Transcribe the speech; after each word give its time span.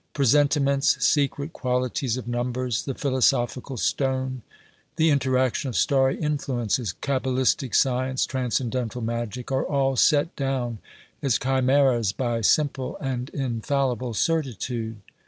Presentiments, 0.15 0.97
secret 1.05 1.53
qualities 1.53 2.17
of 2.17 2.27
numbers, 2.27 2.85
the 2.85 2.95
philosophical 2.95 3.77
stone, 3.77 4.41
the 4.95 5.11
interaction 5.11 5.69
of 5.69 5.75
starry 5.75 6.17
influences, 6.19 6.91
cabalistic 7.01 7.75
science, 7.75 8.25
transcendental 8.25 9.01
magic, 9.03 9.51
are 9.51 9.63
all 9.63 9.95
set 9.95 10.35
down 10.35 10.79
as 11.21 11.37
chimeras 11.37 12.13
by 12.13 12.41
simple 12.41 12.97
and 12.99 13.29
infallible 13.29 14.15
certitude. 14.15 14.97